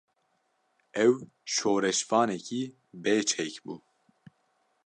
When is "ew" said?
1.05-1.13